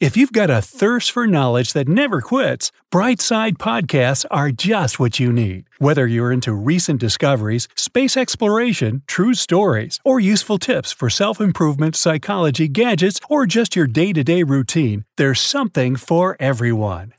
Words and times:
If 0.00 0.16
you've 0.16 0.32
got 0.32 0.50
a 0.50 0.60
thirst 0.60 1.12
for 1.12 1.24
knowledge 1.24 1.72
that 1.72 1.86
never 1.86 2.20
quits, 2.20 2.72
Brightside 2.92 3.58
Podcasts 3.58 4.24
are 4.28 4.50
just 4.50 4.98
what 4.98 5.20
you 5.20 5.32
need. 5.32 5.66
Whether 5.78 6.04
you're 6.08 6.32
into 6.32 6.52
recent 6.52 6.98
discoveries, 6.98 7.68
space 7.76 8.16
exploration, 8.16 9.02
true 9.06 9.34
stories, 9.34 10.00
or 10.04 10.18
useful 10.18 10.58
tips 10.58 10.92
for 10.92 11.08
self 11.08 11.40
improvement, 11.40 11.94
psychology, 11.94 12.66
gadgets, 12.66 13.20
or 13.30 13.46
just 13.46 13.76
your 13.76 13.86
day 13.86 14.12
to 14.12 14.24
day 14.24 14.42
routine, 14.42 15.04
there's 15.16 15.40
something 15.40 15.94
for 15.94 16.36
everyone. 16.40 17.14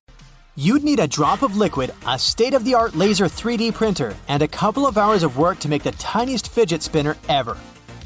You'd 0.58 0.83
need 0.83 0.99
a 0.99 1.08
drop 1.08 1.44
of 1.44 1.55
liquid, 1.55 1.94
a 2.05 2.19
state 2.19 2.53
of 2.53 2.66
the 2.66 2.75
art 2.75 2.94
laser 2.94 3.25
3D 3.25 3.73
printer, 3.73 4.14
and 4.27 4.44
a 4.44 4.49
couple 4.49 4.86
of 4.86 4.97
hours 4.97 5.23
of 5.23 5.38
work 5.38 5.59
to 5.59 5.69
make 5.69 5.83
the 5.83 5.92
tiniest 5.94 6.52
fidget 6.52 6.83
spinner 6.83 7.16
ever. 7.30 7.58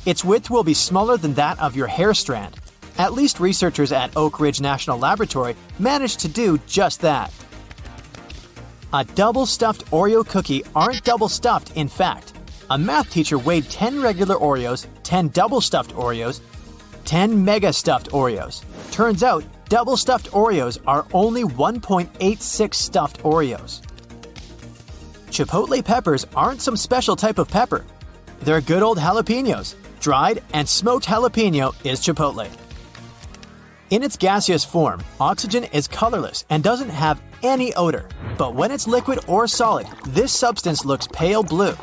Its 0.05 0.23
width 0.23 0.51
will 0.51 0.63
be 0.63 0.75
smaller 0.75 1.17
than 1.17 1.33
that 1.33 1.57
of 1.59 1.75
your 1.75 1.87
hair 1.87 2.13
strand. 2.13 2.55
At 2.99 3.13
least 3.13 3.39
researchers 3.39 3.93
at 3.93 4.15
Oak 4.17 4.41
Ridge 4.41 4.59
National 4.59 4.99
Laboratory 4.99 5.55
managed 5.79 6.19
to 6.19 6.27
do 6.27 6.59
just 6.67 6.99
that. 6.99 7.33
A 8.91 9.05
double 9.05 9.45
stuffed 9.45 9.85
Oreo 9.91 10.27
cookie 10.27 10.63
aren't 10.75 11.05
double 11.05 11.29
stuffed, 11.29 11.71
in 11.77 11.87
fact. 11.87 12.33
A 12.69 12.77
math 12.77 13.09
teacher 13.09 13.37
weighed 13.37 13.69
10 13.69 14.01
regular 14.01 14.35
Oreos, 14.35 14.85
10 15.03 15.29
double 15.29 15.61
stuffed 15.61 15.95
Oreos, 15.95 16.41
10 17.05 17.45
mega 17.45 17.71
stuffed 17.71 18.09
Oreos. 18.09 18.65
Turns 18.91 19.23
out, 19.23 19.45
double 19.69 19.95
stuffed 19.95 20.31
Oreos 20.31 20.77
are 20.85 21.07
only 21.13 21.43
1.86 21.43 22.73
stuffed 22.73 23.23
Oreos. 23.23 23.81
Chipotle 25.27 25.85
peppers 25.85 26.27
aren't 26.35 26.61
some 26.61 26.75
special 26.75 27.15
type 27.15 27.37
of 27.37 27.47
pepper. 27.47 27.85
They're 28.41 28.59
good 28.59 28.83
old 28.83 28.97
jalapenos. 28.97 29.75
Dried 30.01 30.43
and 30.53 30.67
smoked 30.67 31.05
jalapeno 31.05 31.73
is 31.85 32.01
chipotle. 32.01 32.49
In 33.89 34.03
its 34.03 34.17
gaseous 34.17 34.63
form, 34.63 35.03
oxygen 35.19 35.63
is 35.63 35.87
colorless 35.87 36.45
and 36.51 36.63
doesn't 36.63 36.89
have 36.89 37.19
any 37.41 37.73
odor. 37.73 38.07
But 38.37 38.53
when 38.53 38.69
it's 38.69 38.87
liquid 38.87 39.17
or 39.27 39.47
solid, 39.47 39.87
this 40.09 40.31
substance 40.31 40.85
looks 40.85 41.07
pale 41.07 41.41
blue. 41.41 41.73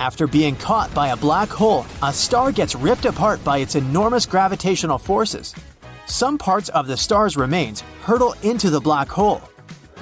After 0.00 0.26
being 0.26 0.56
caught 0.56 0.92
by 0.92 1.08
a 1.10 1.16
black 1.16 1.50
hole, 1.50 1.86
a 2.02 2.12
star 2.12 2.50
gets 2.50 2.74
ripped 2.74 3.04
apart 3.04 3.44
by 3.44 3.58
its 3.58 3.76
enormous 3.76 4.26
gravitational 4.26 4.98
forces. 4.98 5.54
Some 6.06 6.36
parts 6.36 6.68
of 6.70 6.88
the 6.88 6.96
star's 6.96 7.36
remains 7.36 7.82
hurtle 8.02 8.34
into 8.42 8.70
the 8.70 8.80
black 8.80 9.08
hole. 9.08 9.42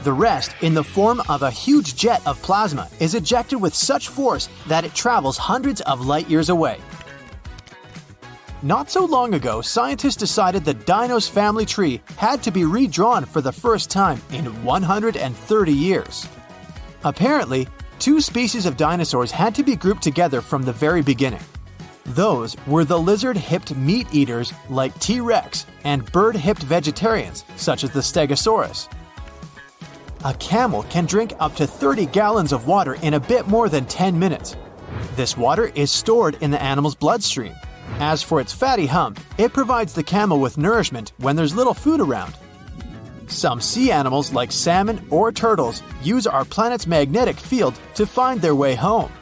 The 0.03 0.12
rest, 0.15 0.55
in 0.62 0.73
the 0.73 0.84
form 0.84 1.21
of 1.28 1.43
a 1.43 1.50
huge 1.50 1.94
jet 1.94 2.27
of 2.27 2.41
plasma, 2.41 2.89
is 3.00 3.15
ejected 3.15 3.61
with 3.61 3.75
such 3.75 4.09
force 4.09 4.49
that 4.67 4.84
it 4.84 4.94
travels 4.94 5.37
hundreds 5.37 5.83
of 5.83 6.06
light 6.06 6.31
years 6.31 6.49
away. 6.49 6.81
Not 8.63 8.91
so 8.91 9.05
long 9.05 9.35
ago, 9.35 9.61
scientists 9.61 10.17
decided 10.17 10.65
the 10.65 10.75
dino's 10.75 11.29
family 11.29 11.65
tree 11.65 12.01
had 12.17 12.43
to 12.43 12.51
be 12.51 12.65
redrawn 12.65 13.25
for 13.25 13.41
the 13.41 13.53
first 13.53 13.89
time 13.89 14.21
in 14.33 14.47
130 14.65 15.73
years. 15.73 16.27
Apparently, 17.05 17.69
two 18.01 18.21
species 18.21 18.67
of 18.67 18.77
dinosaurs 18.77 19.31
had 19.31 19.55
to 19.55 19.63
be 19.63 19.77
grouped 19.77 20.03
together 20.03 20.41
from 20.41 20.65
the 20.65 20.73
very 20.73 21.03
beginning. 21.03 21.41
Those 22.05 22.57
were 22.67 22.85
the 22.85 22.99
lizard 22.99 23.37
hipped 23.37 23.77
meat 23.77 24.09
eaters 24.11 24.53
like 24.69 24.99
T 24.99 25.21
Rex 25.21 25.65
and 25.85 26.11
bird 26.11 26.35
hipped 26.35 26.65
vegetarians 26.65 27.45
such 27.55 27.85
as 27.85 27.93
the 27.93 28.01
Stegosaurus. 28.01 28.89
A 30.25 30.35
camel 30.35 30.83
can 30.85 31.07
drink 31.07 31.33
up 31.39 31.55
to 31.57 31.67
30 31.67 32.07
gallons 32.07 32.53
of 32.53 32.67
water 32.67 32.95
in 33.03 33.15
a 33.15 33.21
bit 33.21 33.47
more 33.47 33.69
than 33.69 33.85
10 33.85 34.19
minutes. 34.19 34.57
This 35.15 35.37
water 35.37 35.71
is 35.77 35.93
stored 35.93 36.39
in 36.41 36.51
the 36.51 36.61
animal's 36.61 36.97
bloodstream. 36.97 37.55
As 38.01 38.23
for 38.23 38.41
its 38.41 38.53
fatty 38.53 38.87
hump, 38.87 39.19
it 39.39 39.53
provides 39.53 39.93
the 39.93 40.05
camel 40.05 40.39
with 40.39 40.57
nourishment 40.57 41.13
when 41.17 41.35
there's 41.35 41.57
little 41.57 41.75
food 41.75 42.01
around. 42.01 42.33
Some 43.27 43.61
sea 43.61 43.91
animals, 43.91 44.33
like 44.33 44.53
salmon 44.53 45.05
or 45.11 45.33
turtles, 45.33 45.83
use 46.01 46.25
our 46.25 46.45
planet's 46.45 46.87
magnetic 46.87 47.35
field 47.35 47.75
to 47.97 48.07
find 48.07 48.41
their 48.41 48.55
way 48.55 48.77
home. 48.77 49.13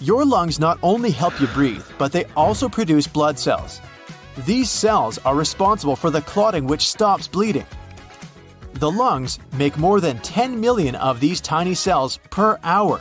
Your 0.00 0.24
lungs 0.24 0.58
not 0.58 0.80
only 0.82 1.12
help 1.12 1.40
you 1.40 1.46
breathe, 1.48 1.84
but 1.96 2.10
they 2.10 2.24
also 2.36 2.68
produce 2.68 3.06
blood 3.06 3.38
cells. 3.38 3.80
These 4.38 4.68
cells 4.68 5.18
are 5.18 5.36
responsible 5.36 5.94
for 5.94 6.10
the 6.10 6.22
clotting 6.22 6.66
which 6.66 6.88
stops 6.88 7.28
bleeding. 7.28 7.66
The 8.74 8.90
lungs 8.90 9.38
make 9.52 9.78
more 9.78 10.00
than 10.00 10.18
10 10.18 10.60
million 10.60 10.96
of 10.96 11.20
these 11.20 11.40
tiny 11.40 11.74
cells 11.74 12.18
per 12.30 12.58
hour. 12.64 13.00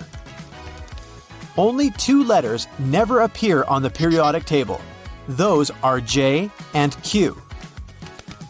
Only 1.57 1.89
two 1.91 2.23
letters 2.23 2.67
never 2.77 3.21
appear 3.21 3.63
on 3.63 3.81
the 3.81 3.89
periodic 3.89 4.45
table. 4.45 4.79
Those 5.27 5.71
are 5.81 5.99
J 5.99 6.51
and 6.73 7.01
Q. 7.03 7.41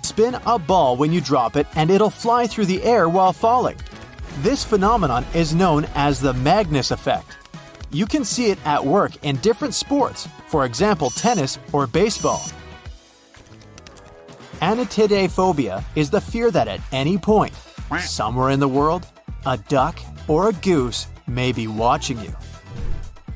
Spin 0.04 0.36
a 0.46 0.60
ball 0.60 0.98
when 0.98 1.14
you 1.14 1.22
drop 1.22 1.56
it 1.56 1.68
and 1.76 1.90
it'll 1.90 2.10
fly 2.10 2.48
through 2.48 2.66
the 2.66 2.84
air 2.84 3.08
while 3.08 3.34
falling. 3.34 3.78
This 4.40 4.64
phenomenon 4.64 5.26
is 5.34 5.56
known 5.56 5.86
as 5.96 6.20
the 6.20 6.34
Magnus 6.34 6.92
effect. 6.92 7.38
You 7.92 8.06
can 8.06 8.26
see 8.26 8.52
it 8.52 8.60
at 8.66 8.86
work 8.86 9.14
in 9.24 9.38
different 9.38 9.74
sports, 9.74 10.28
for 10.48 10.66
example, 10.66 11.10
tennis 11.10 11.58
or 11.72 11.88
baseball. 11.88 12.44
Anatidaephobia 14.60 15.84
is 15.96 16.10
the 16.10 16.20
fear 16.20 16.52
that 16.52 16.68
at 16.68 16.82
any 16.92 17.18
point, 17.18 17.54
somewhere 18.02 18.50
in 18.50 18.60
the 18.60 18.68
world, 18.68 19.08
a 19.46 19.58
duck 19.58 19.98
or 20.28 20.50
a 20.50 20.54
goose 20.54 21.08
may 21.28 21.52
be 21.52 21.68
watching 21.68 22.20
you. 22.20 22.36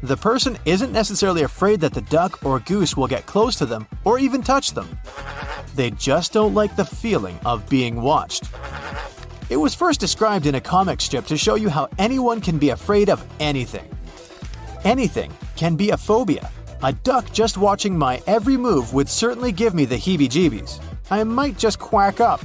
The 0.03 0.17
person 0.17 0.57
isn't 0.65 0.91
necessarily 0.91 1.43
afraid 1.43 1.79
that 1.81 1.93
the 1.93 2.01
duck 2.01 2.43
or 2.43 2.59
goose 2.59 2.97
will 2.97 3.07
get 3.07 3.27
close 3.27 3.55
to 3.57 3.67
them 3.67 3.85
or 4.03 4.17
even 4.17 4.41
touch 4.41 4.71
them. 4.71 4.97
They 5.75 5.91
just 5.91 6.33
don't 6.33 6.55
like 6.55 6.75
the 6.75 6.85
feeling 6.85 7.39
of 7.45 7.69
being 7.69 8.01
watched. 8.01 8.49
It 9.51 9.57
was 9.57 9.75
first 9.75 9.99
described 9.99 10.47
in 10.47 10.55
a 10.55 10.61
comic 10.61 11.01
strip 11.01 11.27
to 11.27 11.37
show 11.37 11.53
you 11.53 11.69
how 11.69 11.87
anyone 11.99 12.41
can 12.41 12.57
be 12.57 12.69
afraid 12.69 13.09
of 13.09 13.23
anything. 13.39 13.87
Anything 14.83 15.31
can 15.55 15.75
be 15.75 15.91
a 15.91 15.97
phobia. 15.97 16.49
A 16.81 16.93
duck 16.93 17.31
just 17.31 17.59
watching 17.59 17.95
my 17.95 18.23
every 18.25 18.57
move 18.57 18.95
would 18.95 19.07
certainly 19.07 19.51
give 19.51 19.75
me 19.75 19.85
the 19.85 19.97
heebie 19.97 20.27
jeebies. 20.27 20.79
I 21.11 21.23
might 21.23 21.59
just 21.59 21.77
quack 21.77 22.19
up. 22.19 22.41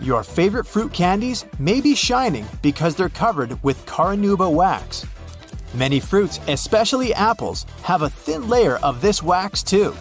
Your 0.00 0.24
favorite 0.24 0.66
fruit 0.66 0.92
candies 0.92 1.44
may 1.60 1.80
be 1.80 1.94
shining 1.94 2.46
because 2.62 2.96
they're 2.96 3.08
covered 3.08 3.62
with 3.62 3.86
carnauba 3.86 4.52
wax. 4.52 5.06
Many 5.74 6.00
fruits, 6.00 6.38
especially 6.48 7.14
apples, 7.14 7.64
have 7.82 8.02
a 8.02 8.10
thin 8.10 8.48
layer 8.48 8.76
of 8.78 9.00
this 9.00 9.22
wax 9.22 9.62
too. 9.62 9.94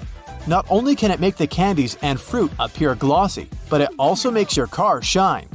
Not 0.47 0.65
only 0.69 0.95
can 0.95 1.11
it 1.11 1.19
make 1.19 1.37
the 1.37 1.47
candies 1.47 1.97
and 2.01 2.19
fruit 2.19 2.51
appear 2.59 2.95
glossy, 2.95 3.47
but 3.69 3.79
it 3.79 3.89
also 3.97 4.29
makes 4.29 4.57
your 4.57 4.67
car 4.67 5.01
shine. 5.01 5.47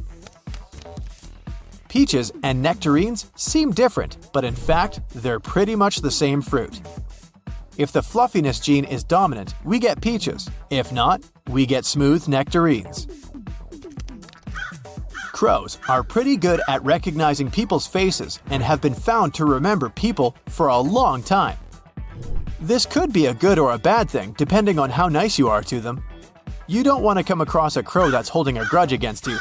Peaches 1.89 2.33
and 2.43 2.63
nectarines 2.63 3.31
seem 3.37 3.73
different, 3.73 4.17
but 4.33 4.45
in 4.45 4.55
fact, 4.55 5.01
they're 5.15 5.41
pretty 5.41 5.75
much 5.75 5.99
the 5.99 6.11
same 6.11 6.41
fruit. 6.41 6.81
If 7.77 7.93
the 7.93 8.03
fluffiness 8.03 8.59
gene 8.61 8.85
is 8.85 9.05
dominant, 9.05 9.55
we 9.65 9.79
get 9.79 10.01
peaches. 10.01 10.49
If 10.71 10.93
not, 10.93 11.23
we 11.49 11.67
get 11.67 11.85
smooth 11.85 12.27
nectarines. 12.27 13.07
Crows 15.37 15.77
are 15.87 16.03
pretty 16.03 16.39
good 16.39 16.63
at 16.67 16.83
recognizing 16.83 17.51
people's 17.51 17.87
faces 17.87 18.41
and 18.49 18.63
have 18.63 18.81
been 18.81 18.95
found 18.95 19.35
to 19.35 19.45
remember 19.45 19.91
people 19.91 20.35
for 20.49 20.69
a 20.69 20.79
long 20.79 21.23
time. 21.23 21.59
This 22.59 22.87
could 22.87 23.13
be 23.13 23.27
a 23.27 23.35
good 23.35 23.59
or 23.59 23.75
a 23.75 23.79
bad 23.79 24.09
thing, 24.09 24.35
depending 24.39 24.79
on 24.79 24.89
how 24.89 25.09
nice 25.09 25.39
you 25.39 25.49
are 25.49 25.63
to 25.65 25.79
them. 25.79 26.03
You 26.69 26.83
don't 26.83 27.03
want 27.03 27.19
to 27.19 27.23
come 27.23 27.43
across 27.43 27.77
a 27.77 27.83
crow 27.83 28.11
that's 28.11 28.31
holding 28.31 28.57
a 28.57 28.65
grudge 28.65 28.95
against 28.95 29.27
you. 29.27 29.37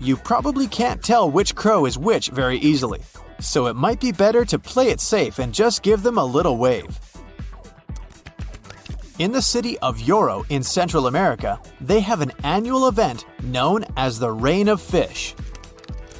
You 0.00 0.16
probably 0.16 0.66
can't 0.66 1.04
tell 1.04 1.30
which 1.30 1.54
crow 1.54 1.84
is 1.84 1.98
which 1.98 2.30
very 2.30 2.56
easily, 2.56 3.02
so 3.38 3.66
it 3.66 3.76
might 3.76 4.00
be 4.00 4.12
better 4.12 4.46
to 4.46 4.58
play 4.58 4.88
it 4.88 4.98
safe 4.98 5.40
and 5.40 5.52
just 5.52 5.82
give 5.82 6.02
them 6.02 6.16
a 6.16 6.24
little 6.24 6.56
wave. 6.56 6.98
In 9.18 9.32
the 9.32 9.42
city 9.42 9.76
of 9.80 9.98
Yoro 9.98 10.46
in 10.48 10.62
Central 10.62 11.08
America, 11.08 11.60
they 11.80 11.98
have 11.98 12.20
an 12.20 12.30
annual 12.44 12.86
event 12.86 13.24
known 13.42 13.84
as 13.96 14.16
the 14.20 14.30
Rain 14.30 14.68
of 14.68 14.80
Fish. 14.80 15.34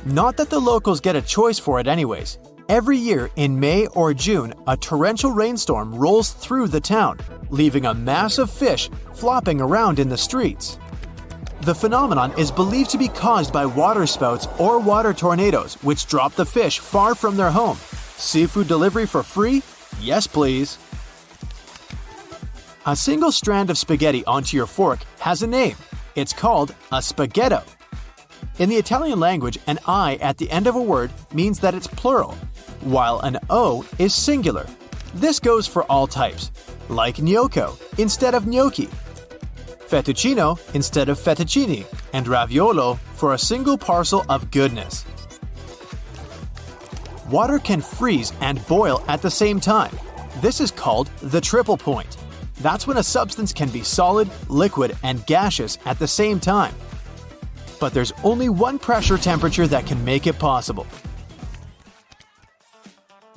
Not 0.04 0.36
that 0.36 0.50
the 0.50 0.58
locals 0.58 1.00
get 1.00 1.14
a 1.14 1.22
choice 1.22 1.60
for 1.60 1.78
it, 1.78 1.86
anyways. 1.86 2.38
Every 2.68 2.96
year 2.96 3.30
in 3.36 3.60
May 3.60 3.86
or 3.86 4.12
June, 4.14 4.52
a 4.66 4.76
torrential 4.76 5.30
rainstorm 5.30 5.94
rolls 5.94 6.32
through 6.32 6.68
the 6.68 6.80
town, 6.80 7.20
leaving 7.50 7.86
a 7.86 7.94
mass 7.94 8.36
of 8.36 8.50
fish 8.50 8.90
flopping 9.14 9.60
around 9.60 10.00
in 10.00 10.08
the 10.08 10.18
streets. 10.18 10.76
The 11.60 11.76
phenomenon 11.76 12.36
is 12.36 12.50
believed 12.50 12.90
to 12.90 12.98
be 12.98 13.06
caused 13.06 13.52
by 13.52 13.64
waterspouts 13.64 14.48
or 14.58 14.80
water 14.80 15.14
tornadoes, 15.14 15.74
which 15.84 16.08
drop 16.08 16.34
the 16.34 16.44
fish 16.44 16.80
far 16.80 17.14
from 17.14 17.36
their 17.36 17.52
home. 17.52 17.78
Seafood 18.16 18.66
delivery 18.66 19.06
for 19.06 19.22
free? 19.22 19.62
Yes, 20.00 20.26
please. 20.26 20.78
A 22.88 22.96
single 22.96 23.30
strand 23.30 23.68
of 23.68 23.76
spaghetti 23.76 24.24
onto 24.24 24.56
your 24.56 24.64
fork 24.64 25.00
has 25.18 25.42
a 25.42 25.46
name. 25.46 25.76
It's 26.14 26.32
called 26.32 26.74
a 26.90 27.02
spaghetto. 27.02 27.62
In 28.58 28.70
the 28.70 28.76
Italian 28.76 29.20
language, 29.20 29.58
an 29.66 29.78
I 29.86 30.14
at 30.22 30.38
the 30.38 30.50
end 30.50 30.66
of 30.66 30.74
a 30.74 30.80
word 30.80 31.12
means 31.34 31.60
that 31.60 31.74
it's 31.74 31.86
plural, 31.86 32.32
while 32.80 33.20
an 33.20 33.36
O 33.50 33.86
is 33.98 34.14
singular. 34.14 34.66
This 35.12 35.38
goes 35.38 35.66
for 35.66 35.82
all 35.92 36.06
types, 36.06 36.50
like 36.88 37.16
gnocco 37.16 37.76
instead 37.98 38.34
of 38.34 38.46
gnocchi, 38.46 38.88
fettuccino 39.86 40.58
instead 40.74 41.10
of 41.10 41.18
fettuccine, 41.18 41.84
and 42.14 42.24
raviolo 42.24 42.98
for 43.16 43.34
a 43.34 43.38
single 43.38 43.76
parcel 43.76 44.24
of 44.30 44.50
goodness. 44.50 45.04
Water 47.28 47.58
can 47.58 47.82
freeze 47.82 48.32
and 48.40 48.66
boil 48.66 49.04
at 49.08 49.20
the 49.20 49.30
same 49.30 49.60
time. 49.60 49.94
This 50.40 50.58
is 50.58 50.70
called 50.70 51.08
the 51.20 51.42
triple 51.42 51.76
point. 51.76 52.16
That's 52.60 52.86
when 52.86 52.96
a 52.96 53.02
substance 53.02 53.52
can 53.52 53.68
be 53.70 53.82
solid, 53.82 54.28
liquid, 54.48 54.96
and 55.02 55.24
gaseous 55.26 55.78
at 55.84 55.98
the 55.98 56.08
same 56.08 56.40
time. 56.40 56.74
But 57.80 57.94
there's 57.94 58.12
only 58.24 58.48
one 58.48 58.78
pressure 58.78 59.18
temperature 59.18 59.66
that 59.66 59.86
can 59.86 60.04
make 60.04 60.26
it 60.26 60.38
possible 60.38 60.86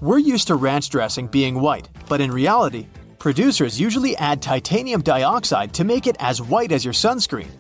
we're 0.01 0.17
used 0.17 0.47
to 0.47 0.55
ranch 0.55 0.89
dressing 0.89 1.27
being 1.27 1.61
white, 1.61 1.87
but 2.09 2.19
in 2.19 2.31
reality, 2.31 2.87
producers 3.19 3.79
usually 3.79 4.17
add 4.17 4.41
titanium 4.41 5.01
dioxide 5.01 5.73
to 5.75 5.83
make 5.83 6.07
it 6.07 6.15
as 6.19 6.41
white 6.41 6.71
as 6.71 6.83
your 6.83 6.93
sunscreen. 6.93 7.51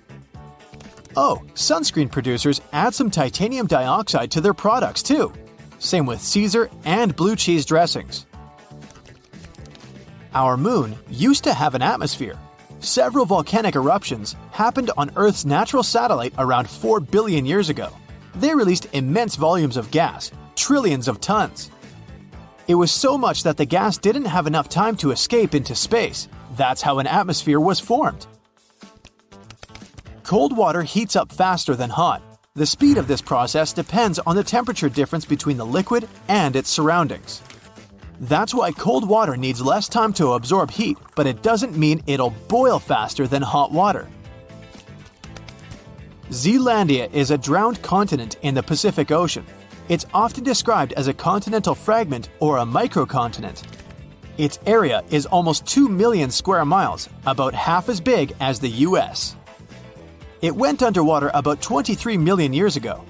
Oh, 1.15 1.43
sunscreen 1.53 2.11
producers 2.11 2.59
add 2.73 2.95
some 2.95 3.11
titanium 3.11 3.67
dioxide 3.67 4.31
to 4.31 4.41
their 4.41 4.55
products 4.55 5.03
too. 5.03 5.31
Same 5.77 6.07
with 6.07 6.19
Caesar 6.19 6.71
and 6.83 7.15
blue 7.15 7.35
cheese 7.35 7.63
dressings. 7.63 8.25
Our 10.33 10.55
moon 10.55 10.95
used 11.09 11.43
to 11.43 11.53
have 11.53 11.75
an 11.75 11.81
atmosphere. 11.81 12.39
Several 12.79 13.25
volcanic 13.25 13.75
eruptions 13.75 14.35
happened 14.51 14.89
on 14.97 15.11
Earth's 15.17 15.43
natural 15.43 15.83
satellite 15.83 16.33
around 16.37 16.69
4 16.69 17.01
billion 17.01 17.45
years 17.45 17.67
ago. 17.67 17.89
They 18.35 18.55
released 18.55 18.87
immense 18.93 19.35
volumes 19.35 19.75
of 19.75 19.91
gas, 19.91 20.31
trillions 20.55 21.09
of 21.09 21.19
tons. 21.19 21.69
It 22.67 22.75
was 22.75 22.93
so 22.93 23.17
much 23.17 23.43
that 23.43 23.57
the 23.57 23.65
gas 23.65 23.97
didn't 23.97 24.25
have 24.25 24.47
enough 24.47 24.69
time 24.69 24.95
to 24.97 25.11
escape 25.11 25.53
into 25.53 25.75
space. 25.75 26.29
That's 26.55 26.81
how 26.81 26.99
an 26.99 27.07
atmosphere 27.07 27.59
was 27.59 27.81
formed. 27.81 28.25
Cold 30.23 30.55
water 30.55 30.83
heats 30.83 31.17
up 31.17 31.33
faster 31.33 31.75
than 31.75 31.89
hot. 31.89 32.21
The 32.55 32.65
speed 32.65 32.97
of 32.97 33.07
this 33.07 33.21
process 33.21 33.73
depends 33.73 34.17
on 34.19 34.37
the 34.37 34.45
temperature 34.45 34.87
difference 34.87 35.25
between 35.25 35.57
the 35.57 35.65
liquid 35.65 36.07
and 36.29 36.55
its 36.55 36.69
surroundings. 36.69 37.41
That's 38.21 38.53
why 38.53 38.71
cold 38.71 39.09
water 39.09 39.35
needs 39.35 39.63
less 39.63 39.89
time 39.89 40.13
to 40.13 40.33
absorb 40.33 40.69
heat, 40.69 40.95
but 41.15 41.25
it 41.25 41.41
doesn't 41.41 41.75
mean 41.75 42.03
it'll 42.05 42.35
boil 42.47 42.77
faster 42.77 43.25
than 43.25 43.41
hot 43.41 43.71
water. 43.71 44.07
Zealandia 46.29 47.11
is 47.11 47.31
a 47.31 47.37
drowned 47.37 47.81
continent 47.81 48.37
in 48.43 48.53
the 48.53 48.61
Pacific 48.61 49.09
Ocean. 49.09 49.43
It's 49.89 50.05
often 50.13 50.43
described 50.43 50.93
as 50.93 51.07
a 51.07 51.15
continental 51.15 51.73
fragment 51.73 52.29
or 52.39 52.59
a 52.59 52.63
microcontinent. 52.63 53.63
Its 54.37 54.59
area 54.67 55.03
is 55.09 55.25
almost 55.25 55.65
2 55.65 55.89
million 55.89 56.29
square 56.29 56.63
miles, 56.63 57.09
about 57.25 57.55
half 57.55 57.89
as 57.89 57.99
big 57.99 58.33
as 58.39 58.59
the 58.59 58.69
US. 58.85 59.35
It 60.43 60.55
went 60.55 60.83
underwater 60.83 61.31
about 61.33 61.63
23 61.63 62.17
million 62.17 62.53
years 62.53 62.75
ago. 62.75 63.03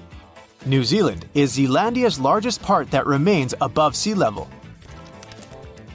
New 0.64 0.84
Zealand 0.84 1.26
is 1.34 1.54
Zealandia's 1.54 2.18
largest 2.18 2.62
part 2.62 2.90
that 2.92 3.06
remains 3.06 3.54
above 3.60 3.94
sea 3.94 4.14
level. 4.14 4.48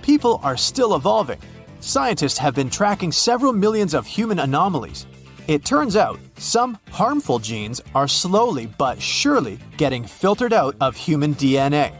People 0.08 0.40
are 0.42 0.58
still 0.58 0.96
evolving. 0.96 1.38
Scientists 1.82 2.40
have 2.40 2.56
been 2.56 2.72
tracking 2.72 3.12
several 3.12 3.54
millions 3.54 3.94
of 3.94 4.08
human 4.08 4.40
anomalies, 4.40 5.06
it 5.48 5.64
turns 5.64 5.96
out, 5.96 6.20
some 6.38 6.78
harmful 6.92 7.40
genes 7.40 7.82
are 7.96 8.08
slowly 8.08 8.66
but 8.78 9.02
surely 9.02 9.60
getting 9.78 10.04
filtered 10.04 10.52
out 10.52 10.76
of 10.82 10.98
human 10.98 11.36
DNA. 11.36 11.94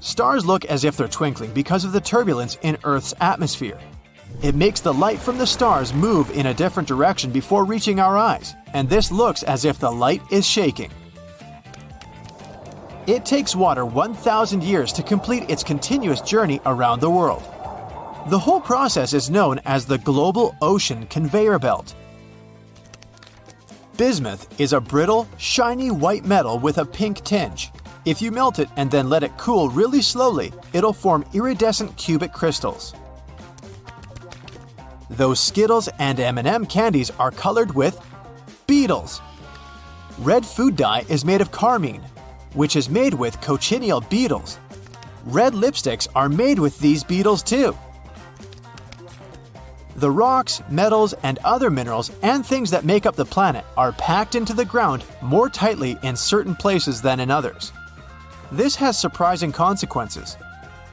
Stars 0.00 0.46
look 0.46 0.64
as 0.64 0.84
if 0.84 0.96
they're 0.96 1.06
twinkling 1.06 1.52
because 1.52 1.84
of 1.84 1.92
the 1.92 2.00
turbulence 2.00 2.56
in 2.62 2.78
Earth's 2.84 3.12
atmosphere. 3.20 3.78
It 4.42 4.54
makes 4.54 4.80
the 4.80 4.94
light 4.94 5.18
from 5.18 5.36
the 5.36 5.46
stars 5.46 5.92
move 5.92 6.30
in 6.30 6.46
a 6.46 6.54
different 6.54 6.88
direction 6.88 7.30
before 7.30 7.64
reaching 7.66 8.00
our 8.00 8.16
eyes, 8.16 8.54
and 8.72 8.88
this 8.88 9.12
looks 9.12 9.42
as 9.42 9.66
if 9.66 9.78
the 9.78 9.90
light 9.90 10.22
is 10.30 10.46
shaking. 10.46 10.90
It 13.10 13.24
takes 13.24 13.56
water 13.56 13.84
1,000 13.84 14.62
years 14.62 14.92
to 14.92 15.02
complete 15.02 15.50
its 15.50 15.64
continuous 15.64 16.20
journey 16.20 16.60
around 16.64 17.00
the 17.00 17.10
world. 17.10 17.42
The 18.28 18.38
whole 18.38 18.60
process 18.60 19.14
is 19.14 19.28
known 19.28 19.58
as 19.64 19.84
the 19.84 19.98
Global 19.98 20.54
Ocean 20.62 21.08
Conveyor 21.08 21.58
Belt. 21.58 21.96
Bismuth 23.96 24.46
is 24.60 24.72
a 24.72 24.80
brittle, 24.80 25.26
shiny 25.38 25.90
white 25.90 26.24
metal 26.24 26.60
with 26.60 26.78
a 26.78 26.84
pink 26.84 27.24
tinge. 27.24 27.72
If 28.04 28.22
you 28.22 28.30
melt 28.30 28.60
it 28.60 28.68
and 28.76 28.88
then 28.88 29.10
let 29.10 29.24
it 29.24 29.36
cool 29.36 29.70
really 29.70 30.02
slowly, 30.02 30.52
it'll 30.72 30.92
form 30.92 31.24
iridescent 31.34 31.96
cubic 31.96 32.32
crystals. 32.32 32.94
Those 35.10 35.40
Skittles 35.40 35.88
and 35.98 36.20
M&M 36.20 36.64
candies 36.64 37.10
are 37.18 37.32
colored 37.32 37.74
with 37.74 38.00
beetles. 38.68 39.20
Red 40.20 40.46
food 40.46 40.76
dye 40.76 41.04
is 41.08 41.24
made 41.24 41.40
of 41.40 41.50
carmine, 41.50 42.04
which 42.54 42.76
is 42.76 42.88
made 42.88 43.14
with 43.14 43.40
cochineal 43.40 44.00
beetles. 44.02 44.58
Red 45.24 45.52
lipsticks 45.52 46.08
are 46.14 46.28
made 46.28 46.58
with 46.58 46.78
these 46.78 47.04
beetles 47.04 47.42
too. 47.42 47.76
The 49.96 50.10
rocks, 50.10 50.62
metals, 50.70 51.12
and 51.22 51.38
other 51.44 51.68
minerals 51.68 52.10
and 52.22 52.44
things 52.44 52.70
that 52.70 52.84
make 52.84 53.04
up 53.04 53.16
the 53.16 53.24
planet 53.24 53.64
are 53.76 53.92
packed 53.92 54.34
into 54.34 54.54
the 54.54 54.64
ground 54.64 55.04
more 55.20 55.50
tightly 55.50 55.98
in 56.02 56.16
certain 56.16 56.54
places 56.54 57.02
than 57.02 57.20
in 57.20 57.30
others. 57.30 57.72
This 58.50 58.76
has 58.76 58.98
surprising 58.98 59.52
consequences. 59.52 60.36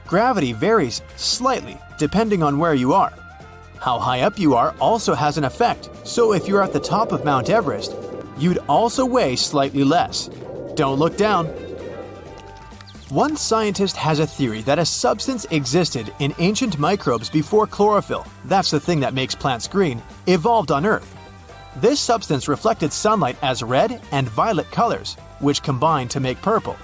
Gravity 0.06 0.52
varies 0.52 1.02
slightly 1.16 1.78
depending 1.98 2.42
on 2.42 2.58
where 2.58 2.74
you 2.74 2.92
are. 2.92 3.12
How 3.80 3.98
high 3.98 4.22
up 4.22 4.38
you 4.38 4.54
are 4.54 4.74
also 4.80 5.14
has 5.14 5.38
an 5.38 5.44
effect, 5.44 5.88
so 6.04 6.32
if 6.32 6.48
you're 6.48 6.62
at 6.62 6.72
the 6.72 6.80
top 6.80 7.12
of 7.12 7.24
Mount 7.24 7.48
Everest, 7.50 7.94
you'd 8.36 8.58
also 8.68 9.04
weigh 9.04 9.36
slightly 9.36 9.84
less. 9.84 10.28
Don't 10.78 11.00
look 11.00 11.16
down, 11.16 11.46
one 13.08 13.36
scientist 13.36 13.96
has 13.96 14.20
a 14.20 14.26
theory 14.28 14.60
that 14.60 14.78
a 14.78 14.84
substance 14.84 15.44
existed 15.50 16.14
in 16.20 16.32
ancient 16.38 16.78
microbes 16.78 17.28
before 17.28 17.66
chlorophyll, 17.66 18.24
that's 18.44 18.70
the 18.70 18.78
thing 18.78 19.00
that 19.00 19.12
makes 19.12 19.34
plants 19.34 19.66
green, 19.66 20.00
evolved 20.28 20.70
on 20.70 20.86
Earth. 20.86 21.16
This 21.74 21.98
substance 21.98 22.46
reflected 22.46 22.92
sunlight 22.92 23.36
as 23.42 23.64
red 23.64 24.00
and 24.12 24.28
violet 24.28 24.70
colors, 24.70 25.16
which 25.40 25.64
combined 25.64 26.12
to 26.12 26.20
make 26.20 26.40
purple. 26.42 26.76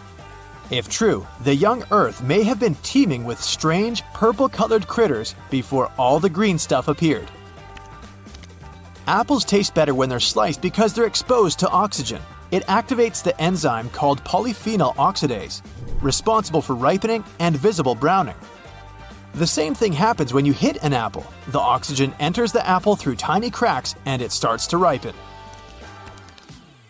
If 0.72 0.88
true, 0.88 1.24
the 1.44 1.54
young 1.54 1.84
Earth 1.92 2.20
may 2.20 2.42
have 2.42 2.58
been 2.58 2.74
teeming 2.82 3.22
with 3.22 3.40
strange 3.40 4.02
purple 4.12 4.48
colored 4.48 4.88
critters 4.88 5.36
before 5.50 5.92
all 5.96 6.18
the 6.18 6.28
green 6.28 6.58
stuff 6.58 6.88
appeared. 6.88 7.30
Apples 9.06 9.44
taste 9.44 9.72
better 9.72 9.94
when 9.94 10.08
they're 10.08 10.18
sliced 10.18 10.60
because 10.60 10.94
they're 10.94 11.06
exposed 11.06 11.60
to 11.60 11.68
oxygen. 11.68 12.20
It 12.54 12.62
activates 12.66 13.20
the 13.20 13.34
enzyme 13.40 13.90
called 13.90 14.22
polyphenol 14.22 14.94
oxidase, 14.94 15.60
responsible 16.00 16.62
for 16.62 16.76
ripening 16.76 17.24
and 17.40 17.56
visible 17.56 17.96
browning. 17.96 18.36
The 19.34 19.44
same 19.44 19.74
thing 19.74 19.92
happens 19.92 20.32
when 20.32 20.46
you 20.46 20.52
hit 20.52 20.76
an 20.84 20.92
apple. 20.92 21.26
The 21.48 21.58
oxygen 21.58 22.14
enters 22.20 22.52
the 22.52 22.64
apple 22.64 22.94
through 22.94 23.16
tiny 23.16 23.50
cracks 23.50 23.96
and 24.06 24.22
it 24.22 24.30
starts 24.30 24.68
to 24.68 24.76
ripen. 24.76 25.16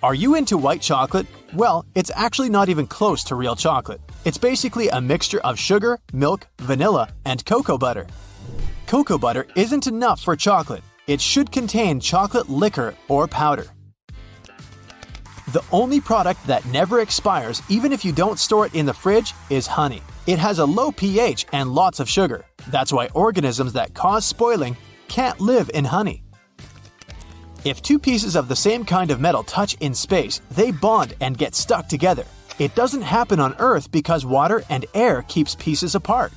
Are 0.03 0.15
you 0.15 0.35
into 0.35 0.59
white 0.59 0.83
chocolate? 0.83 1.27
Well, 1.55 1.87
it's 1.95 2.11
actually 2.15 2.51
not 2.51 2.69
even 2.69 2.87
close 2.87 3.25
to 3.25 3.35
real 3.35 3.57
chocolate. 3.57 4.03
It's 4.27 4.37
basically 4.37 4.91
a 4.91 5.01
mixture 5.01 5.41
of 5.41 5.59
sugar, 5.59 5.99
milk, 6.13 6.47
vanilla, 6.59 7.09
and 7.25 7.43
cocoa 7.47 7.79
butter. 7.79 8.07
Cocoa 8.87 9.17
butter 9.17 9.47
isn't 9.57 9.87
enough 9.87 10.21
for 10.21 10.37
chocolate. 10.37 10.85
It 11.07 11.23
should 11.23 11.51
contain 11.51 12.01
chocolate 12.01 12.51
liquor 12.51 12.95
or 13.09 13.27
powder. 13.27 13.69
The 15.55 15.65
only 15.71 16.01
product 16.01 16.45
that 16.49 16.67
never 16.67 16.99
expires, 16.99 17.63
even 17.69 17.93
if 17.93 18.05
you 18.05 18.11
don't 18.11 18.41
store 18.41 18.67
it 18.67 18.75
in 18.75 18.87
the 18.87 18.93
fridge, 18.93 19.35
is 19.51 19.69
honey. 19.69 20.03
It 20.27 20.41
has 20.41 20.59
a 20.59 20.65
low 20.65 20.91
pH 20.91 21.47
and 21.53 21.73
lots 21.73 22.01
of 22.01 22.09
sugar. 22.09 22.45
That's 22.71 22.93
why 22.93 23.09
organisms 23.15 23.75
that 23.75 23.95
cause 23.95 24.25
spoiling 24.25 24.77
can't 25.07 25.41
live 25.41 25.71
in 25.73 25.85
honey. 25.85 26.25
If 27.65 27.83
two 27.83 28.01
pieces 28.01 28.35
of 28.35 28.49
the 28.49 28.57
same 28.57 28.85
kind 28.85 29.13
of 29.13 29.21
metal 29.21 29.45
touch 29.45 29.75
in 29.75 29.95
space, 29.95 30.41
they 30.51 30.73
bond 30.73 31.15
and 31.21 31.39
get 31.39 31.55
stuck 31.55 31.87
together. 31.87 32.25
It 32.59 32.75
doesn't 32.75 33.03
happen 33.03 33.39
on 33.39 33.55
Earth 33.61 33.93
because 33.93 34.27
water 34.27 34.65
and 34.69 34.87
air 34.93 35.23
keeps 35.23 35.55
pieces 35.55 35.95
apart. 35.95 36.33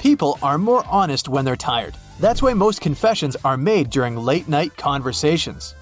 People 0.00 0.36
are 0.42 0.58
more 0.58 0.82
honest 0.90 1.28
when 1.28 1.44
they're 1.44 1.54
tired. 1.54 1.94
That's 2.18 2.42
why 2.42 2.54
most 2.54 2.80
confessions 2.80 3.36
are 3.44 3.56
made 3.56 3.88
during 3.88 4.16
late 4.16 4.48
night 4.48 4.76
conversations. 4.76 5.76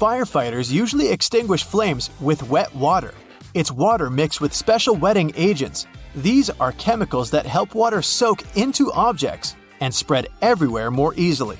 Firefighters 0.00 0.70
usually 0.70 1.08
extinguish 1.08 1.64
flames 1.64 2.10
with 2.20 2.50
wet 2.50 2.74
water. 2.74 3.14
It's 3.54 3.72
water 3.72 4.10
mixed 4.10 4.42
with 4.42 4.52
special 4.52 4.94
wetting 4.94 5.32
agents. 5.36 5.86
These 6.14 6.50
are 6.50 6.72
chemicals 6.72 7.30
that 7.30 7.46
help 7.46 7.74
water 7.74 8.02
soak 8.02 8.42
into 8.56 8.92
objects 8.92 9.56
and 9.80 9.94
spread 9.94 10.28
everywhere 10.42 10.90
more 10.90 11.14
easily. 11.16 11.56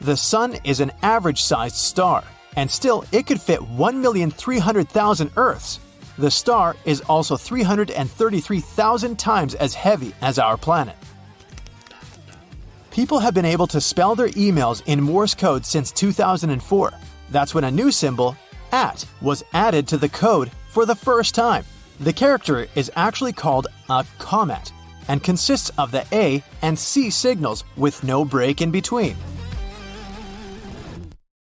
The 0.00 0.16
Sun 0.16 0.58
is 0.62 0.78
an 0.78 0.92
average 1.02 1.42
sized 1.42 1.74
star, 1.74 2.22
and 2.54 2.70
still 2.70 3.04
it 3.10 3.26
could 3.26 3.40
fit 3.40 3.58
1,300,000 3.60 5.30
Earths. 5.36 5.80
The 6.18 6.30
star 6.30 6.76
is 6.84 7.00
also 7.00 7.36
333,000 7.36 9.18
times 9.18 9.56
as 9.56 9.74
heavy 9.74 10.14
as 10.20 10.38
our 10.38 10.56
planet. 10.56 10.94
People 12.94 13.18
have 13.18 13.34
been 13.34 13.44
able 13.44 13.66
to 13.66 13.80
spell 13.80 14.14
their 14.14 14.28
emails 14.28 14.80
in 14.86 15.00
Morse 15.00 15.34
code 15.34 15.66
since 15.66 15.90
2004. 15.90 16.92
That's 17.32 17.52
when 17.52 17.64
a 17.64 17.70
new 17.70 17.90
symbol, 17.90 18.36
at, 18.70 19.04
was 19.20 19.42
added 19.52 19.88
to 19.88 19.98
the 19.98 20.08
code 20.08 20.52
for 20.68 20.86
the 20.86 20.94
first 20.94 21.34
time. 21.34 21.64
The 21.98 22.12
character 22.12 22.68
is 22.76 22.92
actually 22.94 23.32
called 23.32 23.66
a 23.88 24.04
commat 24.20 24.70
and 25.08 25.24
consists 25.24 25.70
of 25.70 25.90
the 25.90 26.06
A 26.12 26.40
and 26.62 26.78
C 26.78 27.10
signals 27.10 27.64
with 27.76 28.04
no 28.04 28.24
break 28.24 28.62
in 28.62 28.70
between. 28.70 29.16